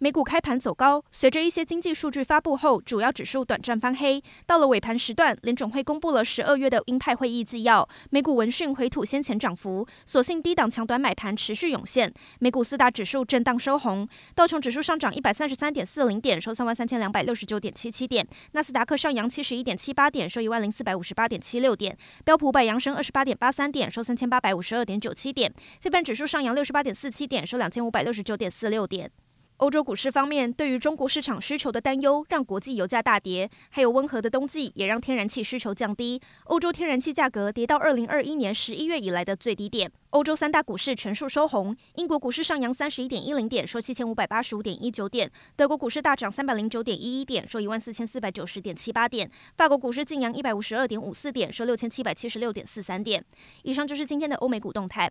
[0.00, 4.22] 美股开盘走高，随着一些经济数据发布后，主要指数短暂翻黑。
[4.46, 14.08] 到了尾盘时段，联准会公布了十二月的鹰派会议纪要，美股闻讯回吐先前涨幅，所幸低档强短买盘持续涌现，美股四大指数震荡收红。
[14.36, 21.92] 道琼指数上涨一百三十三点四零点，收三万三千两百六十九点七七点；纳斯达克上扬七十一点七八点，收一万零四百五十八点七六点；
[22.24, 29.10] 标普百扬升二十八点八三点，收三千八百五十二点九七点；非半指数上扬六十八点四七点，收两千五百六十九点四六点。
[29.58, 36.20] 欧洲股市方面，对于中国市场需求的担忧，让国际油价大跌；还有温和的冬季，也让天然气需求降低。
[36.44, 39.90] 欧洲天然气价格跌到二零二一年十一月以来的最低点。
[40.10, 53.22] 欧洲三大股市全数收红，英国股市上扬三十一点一零点，收七千五百八十五点一九点；德国股市大涨三百零九点一一点，收一万四千四百九十点七八点；法国股市劲扬一百五十二点五四点，收六千七百七十六点四三点。
[53.64, 55.06] 以上就是今天的欧美股动态。